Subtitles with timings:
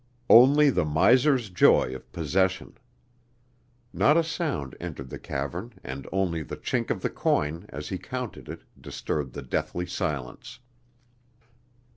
[0.31, 2.75] Only the miser's joy of possession.
[3.93, 7.99] Not a sound entered the cavern and only the chink of the coin, as he
[7.99, 10.57] counted it, disturbed the deathly silence.